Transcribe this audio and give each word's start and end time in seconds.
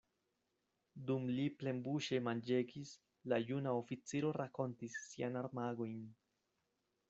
Dum 1.09 1.27
li 1.39 1.45
plenbuŝe 1.59 2.19
manĝegis, 2.29 2.95
la 3.33 3.41
juna 3.51 3.77
oficiro 3.83 4.35
rakontis 4.41 4.99
siajn 5.07 5.41
armagojn. 5.47 6.05